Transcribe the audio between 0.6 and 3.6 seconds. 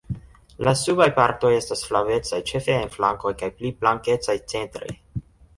La subaj partoj estas flavecaj ĉefe en flankoj kaj